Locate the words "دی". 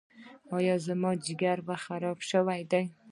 2.71-2.83